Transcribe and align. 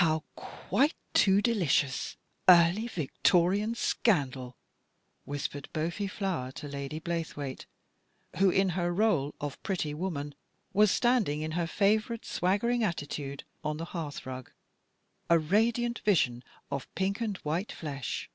"How 0.00 0.20
quite 0.34 0.94
too 1.12 1.42
delicious! 1.42 2.16
Early 2.48 2.88
Victo 2.88 3.42
rian 3.42 3.76
scandal," 3.76 4.56
whispered 5.26 5.64
the 5.64 5.68
pale 5.90 5.90
faced 5.90 6.18
boy 6.20 6.52
to 6.54 6.68
Lady 6.68 6.98
Blaythewaite, 7.00 7.66
who, 8.38 8.48
in 8.48 8.70
her 8.70 8.90
rdle 8.94 9.34
of 9.42 9.62
pretty 9.62 9.92
woman, 9.92 10.34
was 10.72 10.90
standing 10.90 11.42
in 11.42 11.50
her 11.50 11.66
favourite 11.66 12.24
swaggering 12.24 12.82
attitude 12.82 13.44
on 13.62 13.76
the 13.76 13.84
hearth 13.84 14.24
rug, 14.24 14.50
a 15.28 15.38
radiant 15.38 15.98
vision 15.98 16.42
of 16.70 16.84
stolid 16.84 16.94
pink 16.94 17.20
and 17.20 17.36
white 17.44 17.70
flesh. 17.72 18.30